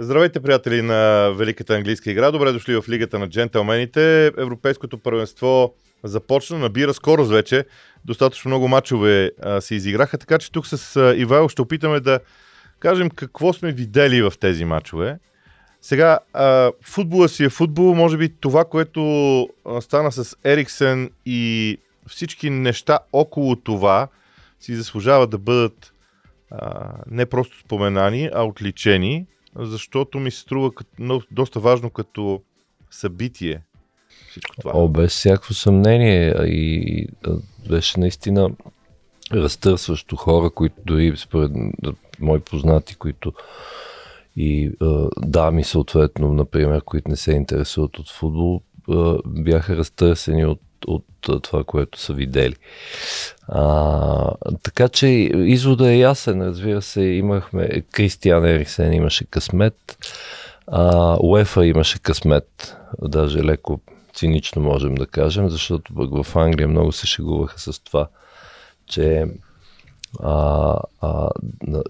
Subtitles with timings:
[0.00, 2.30] Здравейте, приятели на Великата английска игра.
[2.30, 4.26] Добре дошли в Лигата на джентълмените.
[4.26, 5.74] Европейското първенство
[6.04, 7.64] започна, набира скорост вече.
[8.04, 12.20] Достатъчно много мачове а, се изиграха, така че тук с а, Ивайло ще опитаме да
[12.80, 15.18] кажем какво сме видели в тези мачове.
[15.82, 17.94] Сега, а, футбола си е футбол.
[17.94, 19.48] Може би това, което
[19.80, 24.08] стана с Ериксен и всички неща около това
[24.60, 25.92] си заслужава да бъдат
[26.50, 29.26] а, не просто споменани, а отличени
[29.58, 32.42] защото ми се струва като, доста важно като
[32.90, 33.62] събитие
[34.30, 34.72] всичко това.
[34.74, 37.06] О, без всяко съмнение и
[37.68, 38.50] беше наистина
[39.32, 41.52] разтърсващо хора, които дори според
[42.20, 43.32] мои познати, които
[44.36, 44.70] и
[45.18, 48.62] дами съответно, например, които не се интересуват от футбол,
[49.26, 51.04] бяха разтърсени от от
[51.42, 52.56] това, което са видели.
[53.48, 59.98] А, така че извода е ясен, разбира се, имахме Кристиан Ериксен имаше късмет,
[60.66, 63.80] а, Уефа имаше късмет, даже леко
[64.14, 68.08] цинично можем да кажем, защото пък в Англия много се шегуваха с това,
[68.86, 69.26] че
[70.20, 71.28] а, а,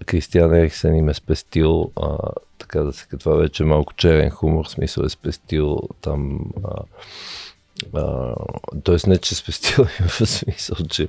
[0.05, 2.17] Кристиан Ериксен им е спестил, а,
[2.57, 6.75] така да се това вече малко черен хумор, смисъл е спестил там а,
[8.83, 11.07] тоест не, че спестил в смисъл, че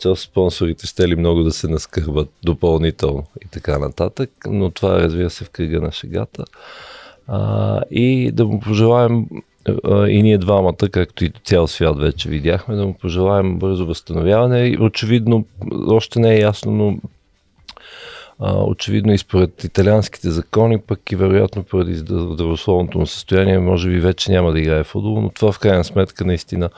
[0.00, 5.30] част спонсорите ще ли много да се наскърбат допълнително и така нататък, но това разбира
[5.30, 6.44] се в кръга на шегата.
[7.26, 9.26] А, и да му пожелаем
[10.08, 14.76] и ние двамата, както и цял свят вече видяхме, да му пожелаем бързо възстановяване.
[14.80, 15.44] Очевидно,
[15.88, 16.96] още не е ясно, но
[18.40, 24.32] очевидно и според италианските закони, пък и вероятно поради здравословното му състояние, може би вече
[24.32, 26.70] няма да играе футбол, но това в крайна сметка наистина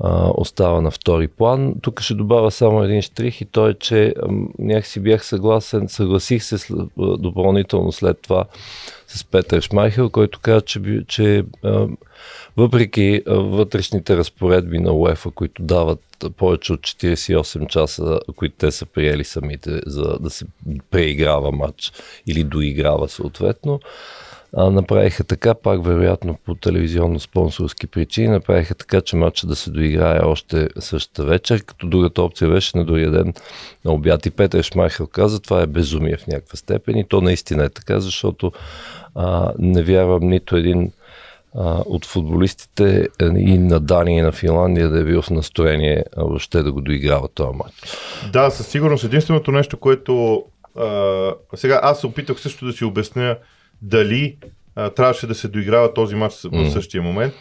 [0.00, 1.74] а, остава на втори план.
[1.82, 4.14] Тук ще добавя само един штрих и то е, че
[4.58, 8.44] някакси бях съгласен, съгласих се след, допълнително след това
[9.06, 11.86] с Петър Шмайхел, който каза, че, че а,
[12.56, 16.00] въпреки вътрешните разпоредби на УЕФА, които дават
[16.36, 20.44] повече от 48 часа, които те са приели самите, за да се
[20.90, 21.92] преиграва матч
[22.26, 23.80] или доиграва съответно,
[24.56, 30.20] а, направиха така, пак вероятно по телевизионно-спонсорски причини, направиха така, че матча да се доиграе
[30.20, 33.34] още същата вечер, като другата опция беше на другия ден
[33.84, 34.26] на обяд.
[34.26, 38.00] И Петър Шмайхел каза, това е безумие в някаква степен и то наистина е така,
[38.00, 38.52] защото
[39.14, 40.92] а, не вярвам нито един
[41.86, 46.72] от футболистите и на Дания и на Финландия да е бил в настроение въобще да
[46.72, 47.74] го доиграва този матч.
[48.32, 49.04] Да, със сигурност.
[49.04, 50.44] Единственото нещо, което
[50.78, 53.36] а, сега аз се опитах също да си обясня
[53.84, 54.36] дали
[54.76, 57.34] а, трябваше да се доиграва този матч в същия момент.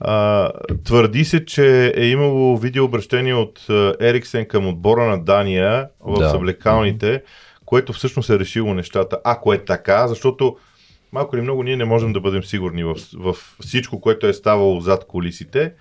[0.00, 0.50] А,
[0.84, 3.66] твърди се, че е имало видеообращение от
[4.00, 6.30] Ериксен към отбора на Дания в да.
[6.30, 7.64] съблекалните, mm-hmm.
[7.64, 9.18] което всъщност е решило нещата.
[9.24, 10.56] Ако е така, защото
[11.12, 14.80] малко или много ние не можем да бъдем сигурни в, в всичко, което е ставало
[14.80, 15.72] зад колисите.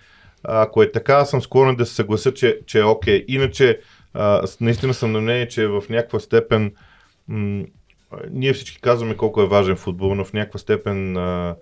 [0.43, 3.25] Ако е така, съм склонен да се съглася, че, че е окей.
[3.27, 3.79] Иначе,
[4.13, 6.73] а, наистина съм на мнение, че в някаква степен
[7.27, 7.63] м-
[8.31, 11.55] ние всички казваме колко е важен футбол, но в някаква степен а,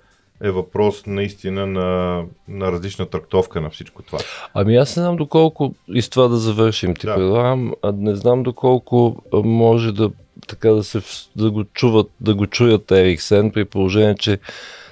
[0.44, 4.19] е въпрос наистина на, на различна трактовка на всичко това.
[4.53, 7.16] Ами аз не знам доколко, и с това да завършим, ти да.
[7.16, 10.12] предлагам, не знам доколко може да
[10.47, 11.02] така да, се,
[11.35, 14.40] да го чуват, да го чуят Ериксен, при положение, че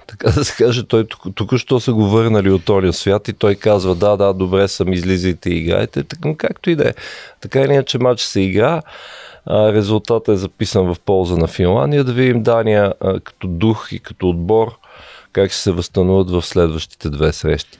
[0.07, 3.95] така да се каже, той току-що са го върнали от този свят и той казва,
[3.95, 6.93] да, да, добре съм, излизайте и играйте, така, както и да е.
[7.41, 8.81] Така или иначе матч се игра,
[9.49, 14.77] резултатът е записан в полза на Финландия, да видим Дания като дух и като отбор,
[15.31, 17.77] как ще се възстановят в следващите две срещи.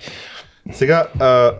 [0.72, 1.52] Сега, а,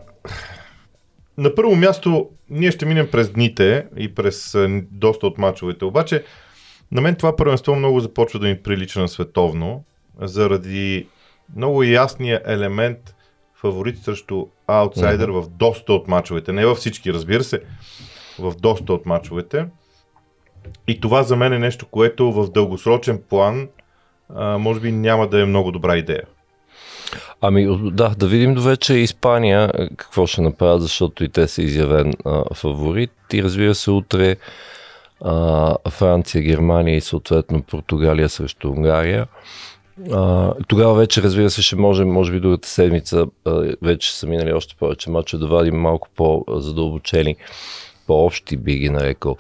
[1.38, 4.56] на първо място, ние ще минем през дните и през
[4.92, 5.86] доста от мачовете.
[5.86, 6.24] Обаче,
[6.92, 9.84] на мен това първенство много започва да ми прилича на световно,
[10.22, 11.08] заради
[11.56, 13.16] много ясния елемент
[13.56, 15.42] фаворит срещу аутсайдер mm-hmm.
[15.42, 16.52] в доста от мачовете.
[16.52, 17.62] Не във всички, разбира се,
[18.40, 19.66] в доста от мачовете.
[20.88, 23.68] И това за мен е нещо, което в дългосрочен план
[24.36, 26.24] а, може би няма да е много добра идея.
[27.42, 32.54] Ами да, да видим вече Испания какво ще направят, защото и те са изявен а,
[32.54, 33.12] фаворит.
[33.34, 34.36] И разбира се, утре
[35.22, 39.28] а, Франция, Германия и съответно Португалия срещу Унгария.
[40.12, 44.54] А, тогава вече, разбира се, ще можем, може би другата седмица, а, вече са минали
[44.54, 47.36] още повече мача, да вадим малко по-задълбочени
[48.08, 49.38] по-общи би ги нарекал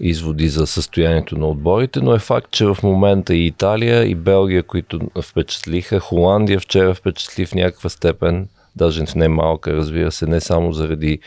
[0.00, 4.62] изводи за състоянието на отборите, но е факт, че в момента и Италия, и Белгия,
[4.62, 10.40] които впечатлиха, Холандия вчера впечатли в някаква степен, даже в не малка, разбира се, не
[10.40, 11.18] само заради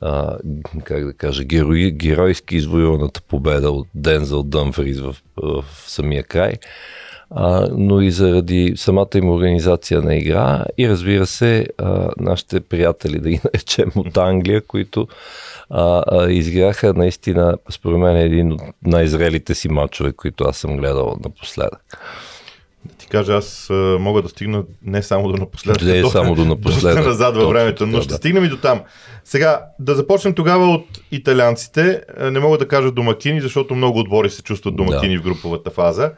[0.00, 0.38] а,
[0.84, 6.52] как да кажа, герои, геройски извоюваната победа от Дензел Дъмфрис в, в самия край,
[7.30, 13.18] а, но и заради самата им организация на игра и разбира се, а, нашите приятели,
[13.18, 15.08] да ги наречем от Англия, които
[15.70, 21.16] а, а, изиграха наистина, според мен, един от най-зрелите си матчове, които аз съм гледал
[21.24, 21.98] напоследък.
[22.84, 26.34] Да ти кажа, аз а, мога да стигна не само до напоследък, не до, само
[26.34, 26.96] до напоследък.
[26.96, 28.14] Доста назад във времето, но ще да.
[28.14, 28.80] стигнем и до там.
[29.24, 32.02] Сега, да започнем тогава от италианците.
[32.20, 35.20] Не мога да кажа домакини, защото много отбори се чувстват домакини да.
[35.20, 36.12] в груповата фаза.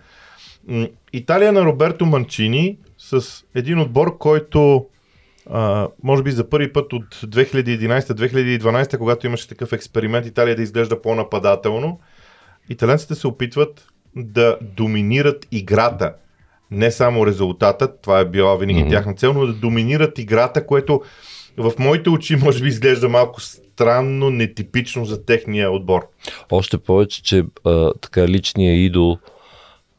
[1.12, 4.86] Италия на Роберто Манчини с един отбор, който
[5.50, 11.02] а, може би за първи път от 2011-2012, когато имаше такъв експеримент Италия да изглежда
[11.02, 12.00] по-нападателно,
[12.68, 16.14] италянците се опитват да доминират играта.
[16.70, 18.90] Не само резултатът, това е била винаги mm-hmm.
[18.90, 21.02] тяхна цел, но да доминират играта, което
[21.56, 26.08] в моите очи може би изглежда малко странно, нетипично за техния отбор.
[26.50, 29.18] Още повече, че а, така личният идол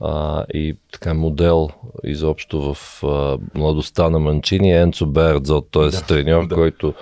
[0.02, 1.70] а, и така модел
[2.04, 5.90] изобщо в а, младостта на Манчини е Енцо Бердзо, т.е.
[5.90, 6.56] Да, треньор, да.
[6.56, 6.94] който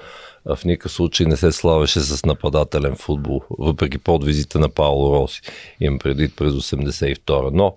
[0.55, 5.41] в никакъв случай не се славеше с нападателен футбол, въпреки подвизите на Пауло Роси.
[5.79, 7.75] Имам предвид през 82 Но,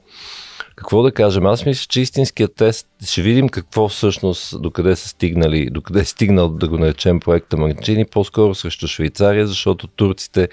[0.76, 1.46] какво да кажем?
[1.46, 6.48] Аз мисля, че истинският тест, ще видим какво всъщност, докъде са стигнали, докъде е стигнал,
[6.48, 10.48] да го наречем проекта Манчини, по-скоро срещу Швейцария, защото турците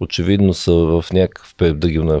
[0.00, 1.54] очевидно са в някакъв,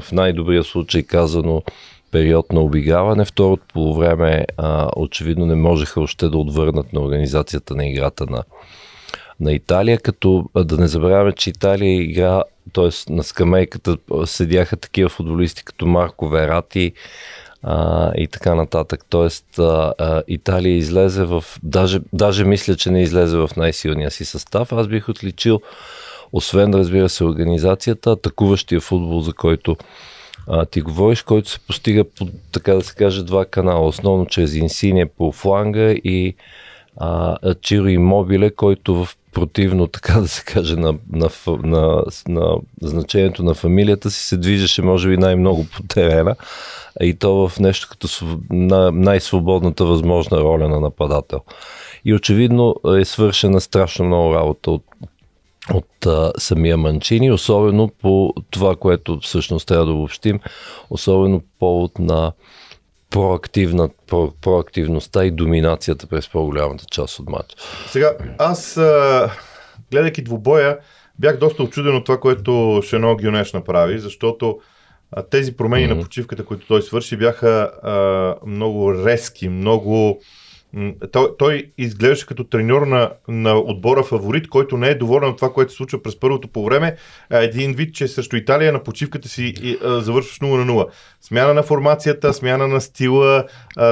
[0.00, 1.62] в най-добрия случай казано,
[2.10, 3.24] период на обиграване.
[3.24, 8.44] Второто по време а, очевидно не можеха още да отвърнат на организацията на играта на,
[9.40, 12.42] на Италия, като да не забравяме, че Италия игра,
[12.72, 13.12] т.е.
[13.12, 16.92] на скамейката седяха такива футболисти като Марко Верати
[17.62, 19.04] а, и така нататък.
[19.08, 24.24] Тоест а, а, Италия излезе в, даже, даже мисля, че не излезе в най-силния си
[24.24, 24.72] състав.
[24.72, 25.60] Аз бих отличил
[26.32, 29.76] освен, разбира се, организацията, атакуващия футбол, за който
[30.48, 33.86] а, ти говориш, който се постига по, така да се каже, два канала.
[33.86, 36.34] Основно чрез Инсиния по фланга и
[37.62, 43.42] Чиро и Мобиле, който в противно, така да се каже, на, на, на, на значението
[43.42, 46.36] на фамилията си се движеше, може би, най-много по терена
[47.00, 48.08] и то в нещо като
[48.50, 51.40] на, най-свободната възможна роля на нападател.
[52.04, 54.84] И очевидно е свършена страшно много работа от
[55.74, 60.40] от а, самия Манчини, особено по това, което всъщност трябва да обобщим,
[60.90, 62.32] особено по повод на
[63.10, 67.56] проактивна, про, проактивността и доминацията през по-голямата част от матча.
[67.86, 69.30] Сега, аз, а,
[69.90, 70.78] гледайки двубоя,
[71.18, 74.58] бях доста очуден от това, което Шено Гюнеш направи, защото
[75.12, 75.94] а, тези промени mm-hmm.
[75.94, 80.20] на почивката, които той свърши, бяха а, много резки, много
[81.12, 85.52] той, той изглеждаше като треньор на, на отбора фаворит, който не е доволен от това,
[85.52, 86.96] което се случва през първото по време.
[87.30, 90.86] Един вид, че срещу Италия на почивката си завършваш 0 на 0.
[91.20, 93.44] Смяна на формацията, смяна на стила,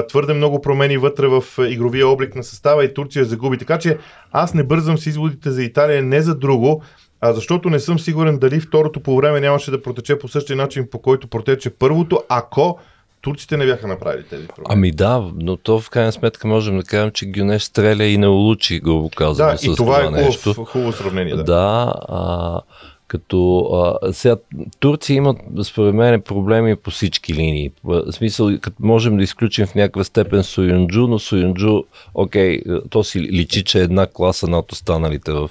[0.08, 3.58] твърде много промени вътре в игровия облик на състава и Турция загуби.
[3.58, 3.98] Така че
[4.32, 6.82] аз не бързам с изводите за Италия не за друго,
[7.20, 10.88] а защото не съм сигурен дали второто по време нямаше да протече по същия начин,
[10.90, 12.78] по който протече първото, ако
[13.20, 14.66] турците не бяха направили тези промени.
[14.68, 18.28] Ами да, но то в крайна сметка можем да кажем, че Гюнеш стреля и не
[18.28, 19.48] улучи, го казвам.
[19.48, 20.54] Да, и това, това е нещо.
[20.54, 21.34] хубаво, хубаво сравнение.
[21.34, 22.60] Да, да а,
[23.08, 23.58] като
[24.02, 24.36] а, сега
[24.80, 27.70] Турция имат, според мен, проблеми по всички линии.
[27.84, 31.82] В смисъл, като можем да изключим в някаква степен Союнджу, но Союнджу,
[32.14, 35.50] окей, то си личи, че е една класа над останалите в,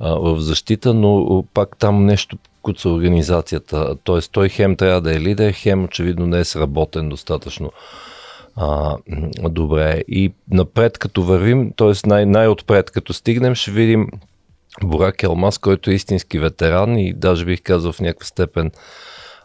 [0.00, 3.96] а, в защита, но пак там нещо куца организацията.
[4.04, 4.20] Т.е.
[4.32, 7.72] той хем трябва да е лидер, хем очевидно не е сработен достатъчно
[8.56, 8.96] а,
[9.42, 10.02] добре.
[10.08, 12.08] И напред като вървим, т.е.
[12.08, 14.08] Най- най-отпред като стигнем, ще видим
[14.82, 18.70] Борак Елмас, който е истински ветеран и даже бих казал в някаква степен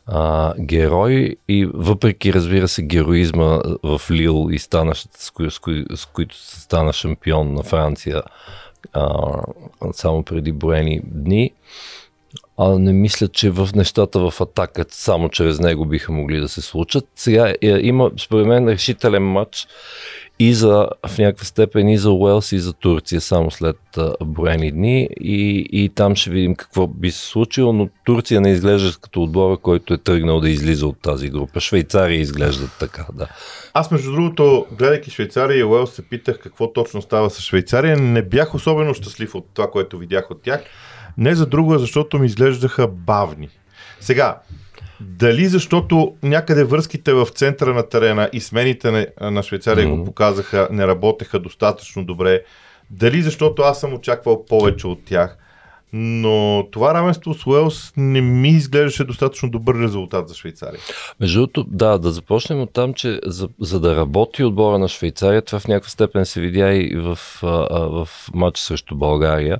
[0.05, 5.85] а, герой и въпреки, разбира се, героизма в Лил и станащата, с, кои, с, кои,
[5.95, 8.23] с които стана шампион на Франция
[8.93, 9.33] а,
[9.93, 11.51] само преди броени дни,
[12.61, 16.61] а не мисля, че в нещата в атака само чрез него биха могли да се
[16.61, 17.05] случат.
[17.15, 19.67] Сега е, има, според мен, решителен матч
[20.39, 23.77] и за, в някаква степен и за Уелс и за Турция само след
[24.25, 28.97] броени дни и, и там ще видим какво би се случило, но Турция не изглежда
[29.01, 31.59] като отбора, който е тръгнал да излиза от тази група.
[31.59, 33.27] Швейцария изглежда така, да.
[33.73, 37.97] Аз между другото, гледайки Швейцария и Уелс, се питах какво точно става с Швейцария.
[37.97, 40.63] Не бях особено щастлив от това, което видях от тях.
[41.19, 43.49] Не за друго, защото ми изглеждаха бавни.
[43.99, 44.39] Сега,
[45.01, 49.97] дали защото някъде връзките в центъра на терена и смените на, на Швейцария mm-hmm.
[49.97, 52.41] го показаха, не работеха достатъчно добре,
[52.91, 55.37] дали защото аз съм очаквал повече от тях.
[55.93, 60.79] но това равенство с Уелс не ми изглеждаше достатъчно добър резултат за Швейцария.
[61.19, 65.41] Между другото, да, да започнем от там, че за, за да работи отбора на Швейцария,
[65.41, 67.47] това в някаква степен се видя и в, а,
[67.79, 69.57] в матч срещу България.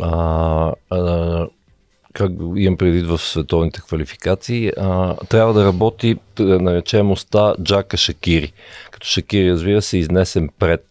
[0.00, 1.48] А, а,
[2.12, 7.14] как имам предвид в световните квалификации, а, трябва да работи, да наречем
[7.62, 8.52] Джака Шакири.
[8.90, 10.84] Като Шакири, разбира се, изнесен пред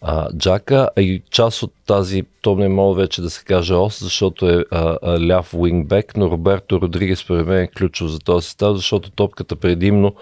[0.00, 4.00] а, Джака, а и част от тази, то не мога вече да се каже ос,
[4.00, 8.46] защото е а, а, ляв уингбек, но Роберто Родригес според мен е ключов за този
[8.46, 10.14] състав, защото топката предимно,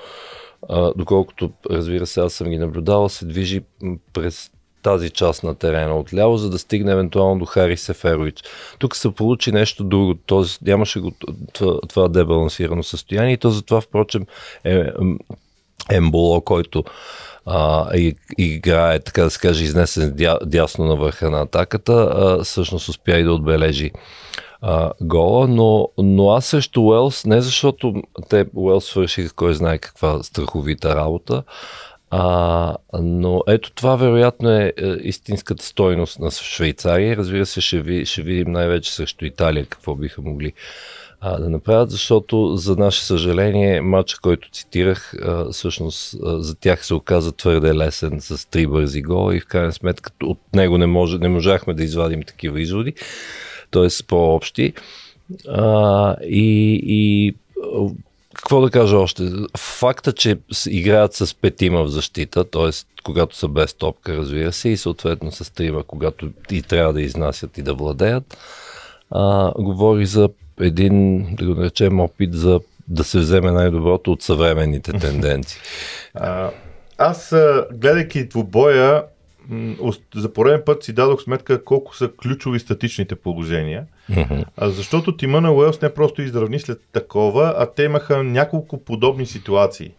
[0.68, 3.61] а, доколкото разбира се аз съм ги наблюдавал, се движи
[4.12, 4.50] през
[4.82, 8.42] тази част на терена отляво, за да стигне евентуално до Хари Сеферович.
[8.78, 10.64] Тук се получи нещо друго, т.е.
[10.70, 11.12] нямаше го
[11.52, 14.26] това, това дебалансирано състояние и то затова, впрочем,
[14.64, 14.90] е
[15.90, 16.85] Емболо, който
[17.47, 22.44] а, и, играе, така да се каже, изнесен дя, дясно на върха на атаката, а,
[22.44, 23.90] всъщност успя и да отбележи
[24.61, 27.94] а, гола, но, но аз срещу Уелс, не защото
[28.28, 31.42] те Уелс свършиха кой знае каква страховита работа,
[32.10, 37.16] а, но ето това вероятно е, е истинската стойност на Швейцария.
[37.16, 40.52] Разбира се, ще, ви, ще видим най-вече срещу Италия какво биха могли
[41.20, 46.86] а, да направят, защото за наше съжаление матча, който цитирах, а, всъщност а, за тях
[46.86, 50.86] се оказа твърде лесен с три бързи гола и в крайна сметка от него не,
[50.86, 52.94] може, не можахме да извадим такива изводи,
[53.70, 53.88] т.е.
[54.08, 54.72] по-общи.
[55.48, 57.34] А, и, и
[58.38, 59.30] какво да кажа още?
[59.57, 62.71] Факта, че играят с петима в защита, т.е.
[63.04, 67.59] когато са без топка, разбира се, и съответно с трима, когато и трябва да изнасят
[67.59, 68.38] и да владеят,
[69.11, 70.28] а, говори за
[70.61, 75.61] един, да го наречем, опит за да се вземе най-доброто от съвременните тенденции.
[76.14, 76.50] А,
[76.99, 77.35] аз,
[77.73, 79.04] гледайки двубоя,
[80.14, 83.84] за пореден път си дадох сметка колко са ключови статичните положения.
[84.10, 84.44] Mm-hmm.
[84.60, 89.90] Защото тима на Уелс не просто изравни след такова, а те имаха няколко подобни ситуации.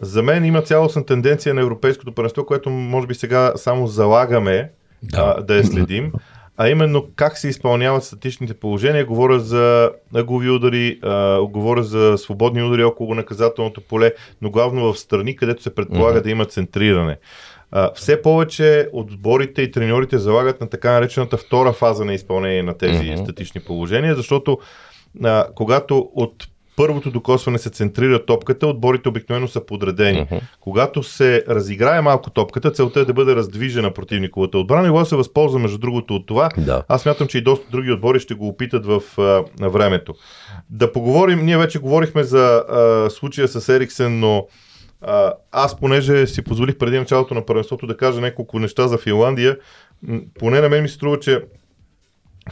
[0.00, 4.70] За мен има цялостна тенденция на европейското първенство, което може би сега само залагаме
[5.02, 6.12] да, а, да я следим
[6.56, 9.06] а именно как се изпълняват статичните положения.
[9.06, 14.12] Говоря за ъгови удари, а, говоря за свободни удари около наказателното поле,
[14.42, 16.22] но главно в страни, където се предполага mm-hmm.
[16.22, 17.18] да има центриране.
[17.72, 22.78] А, все повече отборите и треньорите залагат на така наречената втора фаза на изпълнение на
[22.78, 23.22] тези mm-hmm.
[23.22, 24.58] статични положения, защото
[25.24, 26.46] а, когато от
[26.76, 30.26] първото докосване се центрира топката, отборите обикновено са подредени.
[30.26, 30.40] Uh-huh.
[30.60, 35.58] Когато се разиграе малко топката, целта е да бъде раздвижена противниковата отбрана и се възползва
[35.58, 36.48] между другото от това.
[36.58, 36.82] Да.
[36.88, 40.14] Аз мятам, че и доста други отбори ще го опитат в а, времето.
[40.70, 44.46] Да поговорим, ние вече говорихме за а, случая с Ериксен, но
[45.52, 49.58] аз понеже си позволих преди началото на първенството да кажа няколко неща за Финландия,
[50.38, 51.42] поне на мен ми се струва, че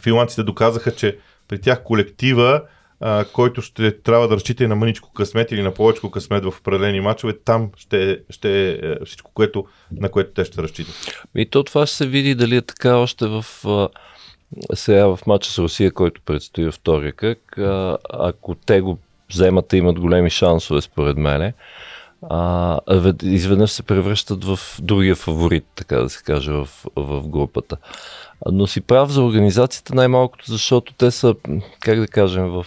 [0.03, 2.61] финландците доказаха, че при тях колектива
[2.99, 6.53] а, който ще трябва да разчита и на мъничко късмет или на повече късмет в
[6.59, 10.95] определени мачове, там ще, ще е всичко, което, на което те ще разчитат.
[11.35, 13.45] И то това ще се види дали е така още в
[14.73, 17.57] сега в матча с Русия, който предстои втория кръг.
[18.09, 18.99] Ако те го
[19.31, 21.53] вземат и имат големи шансове, според мене,
[22.29, 22.79] а,
[23.23, 27.77] изведнъж се превръщат в другия фаворит, така да се каже, в, в групата.
[28.51, 31.35] Но си прав за организацията най-малкото, защото те са,
[31.79, 32.65] как да кажем, в,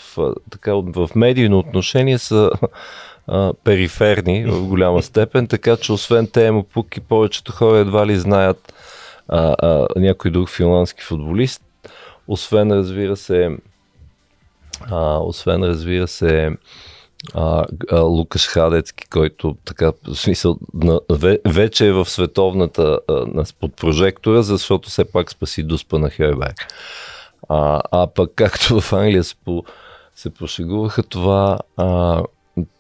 [0.50, 2.50] така, в медийно отношение са
[3.27, 6.62] а, периферни в голяма степен, така че освен те
[6.97, 8.73] и повечето хора едва ли знаят
[9.29, 11.62] а, а, някой друг финландски футболист,
[12.29, 13.57] освен разбира се
[14.91, 16.50] а, освен разбира се
[17.35, 21.01] а, а, Лукаш Хадецки, който така, в смисъл, на,
[21.47, 26.67] вече е в световната а, на, под прожектора, защото все пак спаси дуспа на Херберг.
[27.49, 29.65] А, а пък както в Англия се, по,
[30.17, 32.23] се пошегуваха това, а,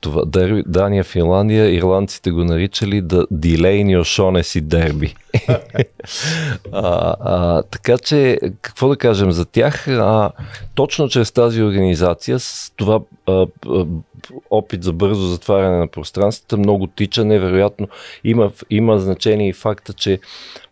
[0.00, 5.14] това дерби, Дания, Финландия, ирландците го наричали да дилейни Ошонеси дерби.
[6.72, 9.88] а, а, така че, какво да кажем за тях?
[9.88, 10.30] А,
[10.74, 13.86] точно чрез тази организация, с това а, а,
[14.50, 17.88] опит за бързо затваряне на пространствата, много тича, невероятно.
[18.24, 20.18] Има, има значение и факта, че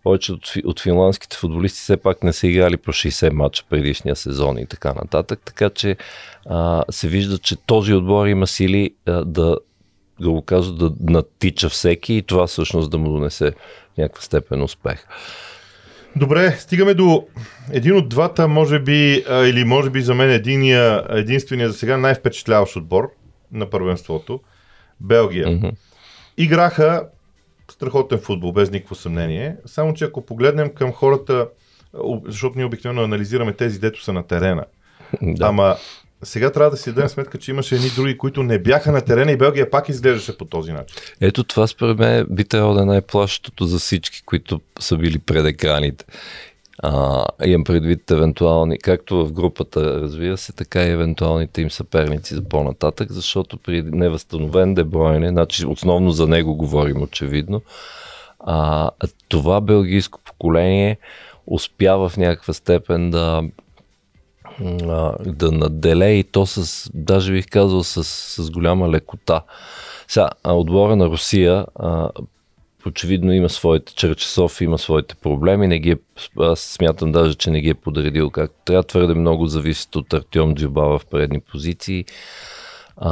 [0.03, 4.59] повече от, от финландските футболисти все пак не са играли по 60 мача предишния сезон
[4.59, 5.41] и така нататък.
[5.45, 5.97] Така че
[6.47, 9.57] а, се вижда, че този отбор има сили а, да,
[10.21, 13.53] да го кажа, да натича всеки и това всъщност да му донесе
[13.99, 15.07] някаква степен успех.
[16.17, 17.27] Добре, стигаме до
[17.73, 22.77] един от двата, може би, или може би за мен единия, единствения за сега най-впечатляващ
[22.77, 23.11] отбор
[23.53, 24.41] на първенството.
[25.01, 25.47] Белгия.
[25.47, 25.75] Mm-hmm.
[26.37, 27.09] Играха
[27.71, 29.57] страхотен футбол, без никакво съмнение.
[29.67, 31.49] Само, че ако погледнем към хората,
[32.25, 34.65] защото ние обикновено анализираме тези, дето са на терена.
[35.23, 35.47] Да.
[35.47, 35.77] Ама
[36.23, 39.33] сега трябва да си дадем сметка, че имаше едни други, които не бяха на терена
[39.33, 40.97] и Белгия пак изглеждаше по този начин.
[41.21, 45.47] Ето това според мен би трябвало да е най-плащото за всички, които са били пред
[45.47, 46.05] екраните.
[46.83, 52.45] А, имам предвид евентуални, както в групата, разбира се, така и евентуалните им съперници за
[52.45, 57.63] по-нататък, защото при невъзстановен Дебройне, значи основно за него говорим очевидно,
[58.41, 58.91] а,
[59.29, 60.99] това белгийско поколение
[61.47, 63.43] успява в някаква степен да
[65.27, 69.43] да наделе и то с, даже бих казал, с, с голяма лекота.
[70.09, 72.09] Сега, отбора на Русия а,
[72.87, 75.99] очевидно има своите, Черчесов има своите проблеми, не ги е,
[76.41, 78.83] аз смятам даже, че не ги е подредил както трябва.
[78.83, 82.05] Твърде много зависи от Артем Дзюба в предни позиции.
[82.97, 83.11] А,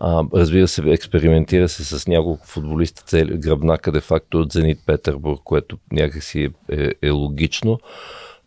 [0.00, 5.40] а, разбира се, експериментира се с няколко футболиста, цели, гръбнака де факто от Зенит Петербург,
[5.44, 7.78] което някакси е, е, е логично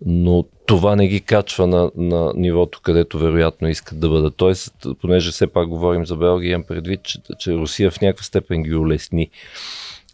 [0.05, 4.36] но това не ги качва на, на нивото, където вероятно искат да бъдат.
[4.38, 8.63] Тоест, понеже все пак говорим за Белгия, имам предвид, че, че Русия в някаква степен
[8.63, 9.29] ги улесни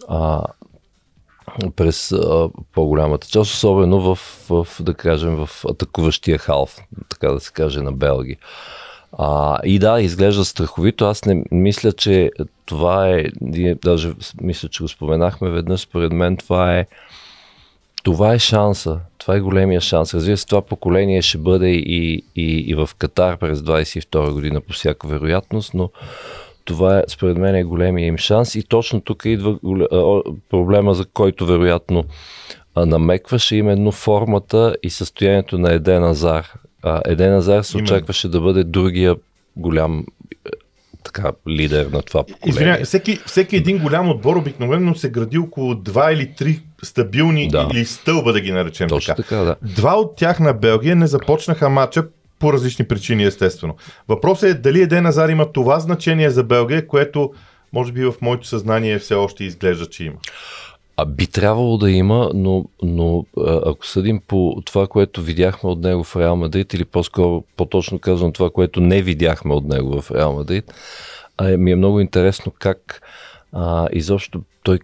[0.07, 0.43] а,
[1.75, 6.77] през а, по-голямата част, особено в, в, да кажем, в атакуващия халф,
[7.09, 8.37] така да се каже, на Белгия.
[9.17, 11.05] А, и да, изглежда страховито.
[11.05, 12.31] Аз не мисля, че
[12.65, 16.87] това е, ние даже мисля, че го споменахме веднъж, според мен това е
[18.03, 18.99] това е шанса.
[19.17, 20.13] Това е големия шанс.
[20.13, 24.73] Разбира се, това поколение ще бъде и, и, и в Катар през 22 година по
[24.73, 25.89] всяка вероятност, но
[26.65, 29.57] това е, според мен е големия им шанс и точно тук идва
[30.49, 32.03] проблема, за който вероятно
[32.75, 36.47] намекваше именно формата и състоянието на Еден Азар.
[37.05, 39.15] Еден Азар се очакваше да бъде другия
[39.55, 40.05] голям
[41.03, 42.49] така лидер на това поколение.
[42.49, 47.69] Извиня, всеки, всеки един голям отбор обикновено се гради около два или три стабилни да.
[47.73, 49.23] или стълба, да ги наречем Точно така.
[49.29, 49.55] така да.
[49.61, 52.07] Два от тях на Белгия не започнаха матча
[52.41, 53.75] по различни причини, естествено.
[54.07, 57.31] Въпросът е дали Еден Азар има това значение за Белгия, което
[57.73, 60.15] може би в моето съзнание все още изглежда, че има.
[60.97, 63.25] А би трябвало да има, но, но
[63.65, 68.31] ако съдим по това, което видяхме от него в Реал Мадрид, или по-скоро, по-точно казвам
[68.31, 70.73] това, което не видяхме от него в Реал Мадрид,
[71.57, 73.01] ми е много интересно как
[73.53, 74.79] а, изобщо той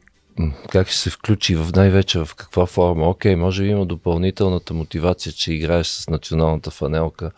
[0.69, 3.09] как ще се включи в най-вече в каква форма.
[3.09, 7.31] Окей, може би има допълнителната мотивация, че играеш с националната фанелка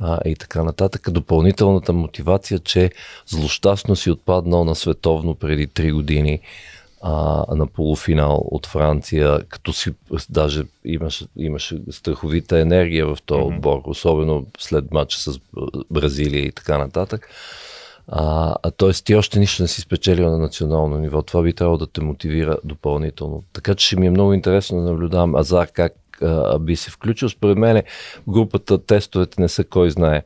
[0.00, 1.10] а, и така нататък.
[1.10, 2.90] Допълнителната мотивация, че
[3.26, 6.40] злощастно си отпаднал на световно преди 3 години
[7.02, 9.90] а, на полуфинал от Франция, като си
[10.30, 13.56] даже имаше, имаше страховита енергия в този mm-hmm.
[13.56, 15.40] отбор, особено след матча с
[15.90, 17.28] Бразилия и така нататък.
[18.12, 18.92] А, а т.е.
[18.92, 21.22] ти още нищо не си спечелил на национално ниво.
[21.22, 23.42] Това би трябвало да те мотивира допълнително.
[23.52, 25.92] Така че ще ми е много интересно да наблюдавам Азар как
[26.22, 27.28] а, би се включил.
[27.28, 27.82] Според мен
[28.28, 30.22] групата тестовете не са кой знае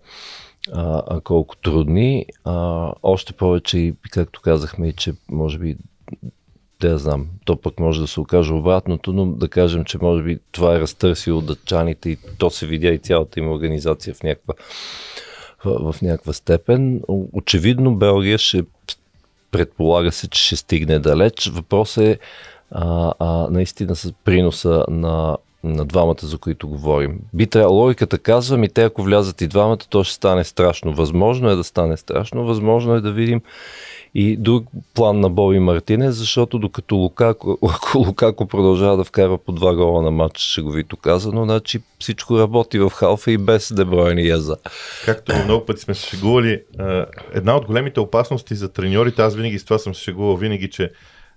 [0.72, 2.26] а, колко трудни.
[2.44, 5.76] А, още повече и, както казахме, че може би
[6.78, 10.22] те да знам, то пък може да се окаже обратното, но да кажем, че може
[10.22, 14.54] би това е разтърсило дъчаните и то се видя и цялата им организация в някаква,
[15.64, 17.00] в, някаква степен.
[17.32, 18.64] Очевидно Белгия ще
[19.50, 21.46] предполага се, че ще стигне далеч.
[21.46, 22.18] Въпрос е
[22.70, 27.18] а, а, наистина с приноса на, на двамата, за които говорим.
[27.32, 30.92] Би трябвало, логиката казва ми, те ако влязат и двамата, то ще стане страшно.
[30.92, 33.40] Възможно е да стане страшно, възможно е да видим
[34.14, 39.52] и друг план на Боби Мартинес, защото докато Лукако, ако Лукако продължава да вкарва по
[39.52, 44.28] два гола на матч, шеговито казано, значи всичко работи в халфа и без Дебройн и
[44.28, 44.56] Яза.
[45.04, 46.62] Както много пъти сме се шегували,
[47.34, 50.90] една от големите опасности за треньорите, аз винаги с това съм се шегувал, винаги, че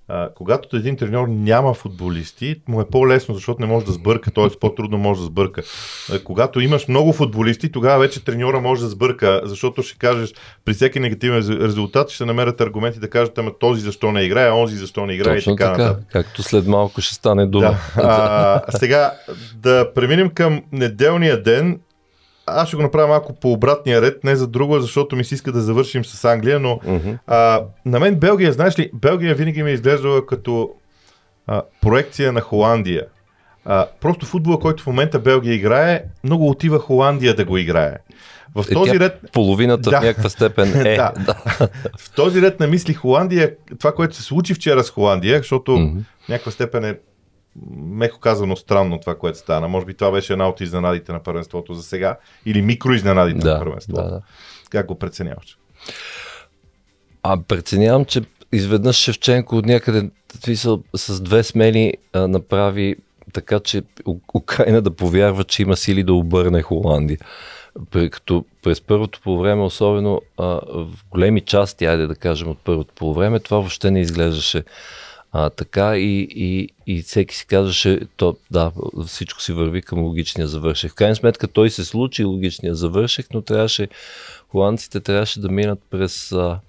[0.09, 4.47] а, когато един треньор няма футболисти, му е по-лесно, защото не може да сбърка, т.е.
[4.59, 5.63] по-трудно може да сбърка.
[6.13, 10.33] А, когато имаш много футболисти, тогава вече треньора може да сбърка, защото ще кажеш
[10.65, 14.75] при всеки негативен резултат ще намерят аргументи да кажат, ама този защо не играе, онзи
[14.75, 16.07] защо не играе Точно и така, така нататък.
[16.11, 17.77] Както след малко ще стане дума.
[17.95, 18.01] Да.
[18.03, 19.13] А, сега
[19.55, 21.79] да преминем към неделния ден
[22.47, 25.51] аз ще го направя малко по обратния ред, не за друго, защото ми се иска
[25.51, 27.17] да завършим с Англия, но uh-huh.
[27.27, 30.69] а, на мен Белгия, знаеш ли, Белгия винаги ми е изглеждала като
[31.47, 33.05] а, проекция на Холандия.
[33.65, 37.97] А, просто футбола, който в момента Белгия играе, много отива Холандия да го играе.
[38.55, 39.19] В е, този ред.
[39.33, 40.95] Половината да, в някаква степен е.
[40.95, 41.11] да.
[41.25, 41.35] да.
[41.97, 46.03] в този ред на мисли Холандия, това, което се случи вчера с Холандия, защото mm-hmm.
[46.25, 46.97] в някаква степен е
[47.77, 49.67] меко казано странно това, което стана.
[49.67, 52.17] Може би това беше една от изненадите на първенството за сега.
[52.45, 54.01] Или микроизненадите да, на първенството.
[54.01, 54.21] Да, да.
[54.69, 55.57] Как го преценяваш?
[57.23, 60.09] А преценявам, че изведнъж Шевченко от някъде
[60.95, 62.95] с две смени а, направи
[63.33, 63.83] така че
[64.35, 67.17] Украина да повярва, че има сили да обърне Холандия.
[68.11, 70.43] Като през първото по време, особено а,
[70.73, 74.63] в големи части, айде да кажем от първото по време, това въобще не изглеждаше
[75.31, 78.71] а, така и, и, и всеки си казваше, то, да,
[79.07, 80.91] всичко си върви към логичния завършек.
[80.91, 83.87] В крайна сметка той се случи логичния завършек, но трябваше,
[84.49, 86.59] холандците трябваше да минат през а,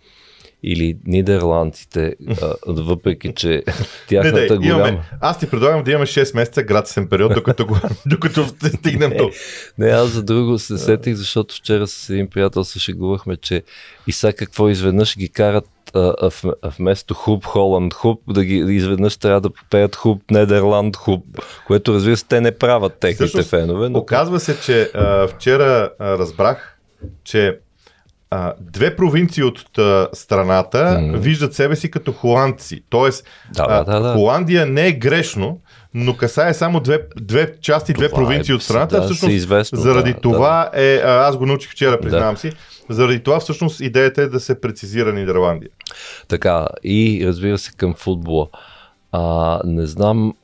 [0.62, 3.62] или нидерландците, а, въпреки че
[4.08, 5.04] тяхната не, не, голяма...
[5.20, 9.30] аз ти предлагам да имаме 6 месеца гратисен период, докато, го, докато стигнем до...
[9.78, 13.62] Не, аз за друго се сетих, защото вчера с един приятел се шегувахме, че
[14.06, 16.30] и сега какво изведнъж ги карат а,
[16.62, 21.24] а, вместо хуб Холанд хуб, да ги изведнъж трябва да попеят хуб Нидерланд хуб,
[21.66, 23.88] което разбира се те не правят техните Всъщност, фенове.
[23.88, 23.98] Но...
[23.98, 26.78] Оказва се, че а, вчера а, разбрах,
[27.24, 27.58] че
[28.30, 31.16] а, две провинции от а, страната mm.
[31.16, 32.82] виждат себе си като холандци.
[32.90, 33.24] Тоест,
[33.54, 34.14] да, а, да, да.
[34.14, 35.60] Холандия не е грешно,
[35.94, 39.00] но касае само две, две части, две това провинции е, от страната.
[39.00, 40.82] Да, всъщност, известно, заради да, това да.
[40.82, 42.40] е, аз го научих вчера, признавам да.
[42.40, 42.52] си,
[42.90, 45.70] заради това всъщност идеята е да се прецизира Нидерландия.
[46.28, 48.46] Така, и разбира се към футбола.
[49.12, 50.34] А, не знам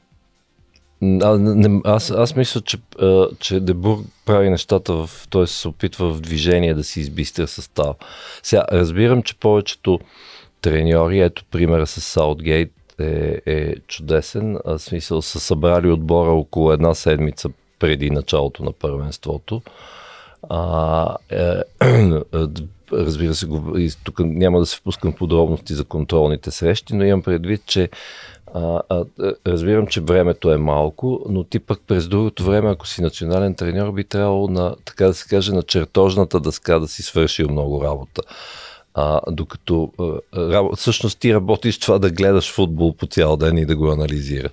[1.23, 5.47] а, не, аз, аз мисля, че, а, че Дебур прави нещата, в, т.е.
[5.47, 7.97] се опитва в движение да си избистря състав.
[8.43, 10.01] Сега, разбирам, че повечето
[10.61, 16.95] треньори, ето примера с Саутгейт е, е чудесен, а смисъл са събрали отбора около една
[16.95, 19.63] седмица преди началото на първенството.
[20.49, 21.63] А, е,
[22.93, 23.47] разбира се,
[24.05, 27.89] тук няма да се впускам подробности за контролните срещи, но имам предвид, че
[28.55, 29.05] а, а,
[29.47, 33.93] разбирам, че времето е малко, но ти пък през другото време, ако си национален треньор,
[33.93, 38.23] би трябвало на, така да се каже, на чертожната дъска да си свършил много работа.
[38.95, 39.93] А, докато
[40.33, 44.53] а, всъщност ти работиш това да гледаш футбол по цял ден и да го анализираш.